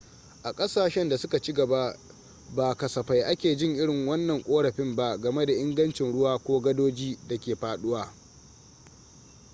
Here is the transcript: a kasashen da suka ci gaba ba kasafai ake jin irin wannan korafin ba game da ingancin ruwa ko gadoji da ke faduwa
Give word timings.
a 0.43 0.53
kasashen 0.53 1.09
da 1.09 1.17
suka 1.17 1.39
ci 1.39 1.53
gaba 1.53 1.97
ba 2.55 2.73
kasafai 2.75 3.21
ake 3.23 3.55
jin 3.55 3.75
irin 3.75 4.07
wannan 4.07 4.43
korafin 4.43 4.95
ba 4.95 5.17
game 5.17 5.45
da 5.45 5.53
ingancin 5.53 6.11
ruwa 6.11 6.37
ko 6.39 6.59
gadoji 6.59 7.17
da 7.27 7.37
ke 7.37 7.55
faduwa 7.55 8.13